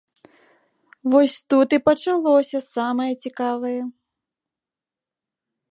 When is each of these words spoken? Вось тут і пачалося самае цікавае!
Вось 1.13 1.35
тут 1.55 1.67
і 1.77 1.79
пачалося 1.89 2.59
самае 2.73 3.09
цікавае! 3.27 3.79